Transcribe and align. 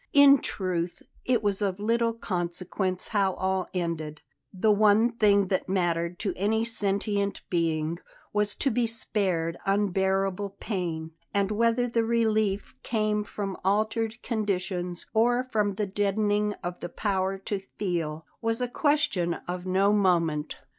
In 0.13 0.39
truth, 0.39 1.03
it 1.25 1.43
was 1.43 1.61
of 1.61 1.77
little 1.79 2.13
consequence 2.15 3.09
how 3.09 3.33
all 3.35 3.67
ended; 3.71 4.19
the 4.51 4.71
one 4.71 5.11
thing 5.11 5.49
that 5.49 5.69
mattered 5.69 6.17
to 6.21 6.33
any 6.35 6.65
sentient 6.65 7.43
being 7.51 7.99
was 8.33 8.55
to 8.55 8.71
be 8.71 8.87
spared 8.87 9.59
unbearable 9.63 10.55
pain, 10.59 11.11
and 11.35 11.51
whether 11.51 11.87
the 11.87 12.03
relief 12.03 12.73
came 12.81 13.23
from 13.23 13.57
altered 13.63 14.19
conditions 14.23 15.05
or 15.13 15.43
from 15.43 15.75
the 15.75 15.85
deadening 15.85 16.53
of 16.63 16.79
the 16.79 16.89
power 16.89 17.37
to 17.37 17.59
feel, 17.59 18.25
was 18.41 18.59
a 18.59 18.67
question 18.67 19.35
of 19.47 19.67
no 19.67 19.93
moment. 19.93 20.57